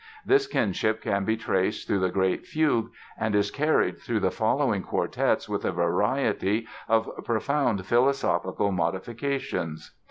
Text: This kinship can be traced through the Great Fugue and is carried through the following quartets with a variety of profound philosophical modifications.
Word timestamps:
This 0.25 0.47
kinship 0.47 0.99
can 1.03 1.25
be 1.25 1.37
traced 1.37 1.85
through 1.87 1.99
the 1.99 2.09
Great 2.09 2.47
Fugue 2.47 2.89
and 3.19 3.35
is 3.35 3.51
carried 3.51 3.99
through 3.99 4.21
the 4.21 4.31
following 4.31 4.81
quartets 4.81 5.47
with 5.47 5.63
a 5.63 5.71
variety 5.71 6.65
of 6.89 7.07
profound 7.23 7.85
philosophical 7.85 8.71
modifications. 8.71 9.91